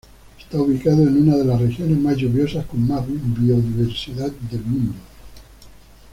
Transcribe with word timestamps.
Está 0.39 0.57
ubicado 0.59 1.03
en 1.03 1.15
una 1.29 1.37
de 1.37 1.45
las 1.45 1.61
regiones 1.61 1.95
más 1.99 2.17
lluviosas 2.17 2.65
con 2.65 2.87
más 2.87 3.05
Biodiversidad 3.07 4.31
del 4.31 4.63
mundo. 4.63 4.93